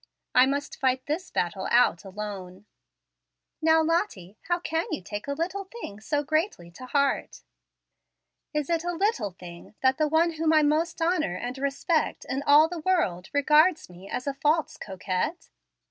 [0.33, 2.65] I must fight this battle out alone."
[3.61, 7.43] "Now, Lottie, how can you take a little thing so greatly to heart?"
[8.51, 12.41] "Is it a little thing that the one whom I most honor and respect in
[12.41, 15.49] all the world regards me as a false coquette?"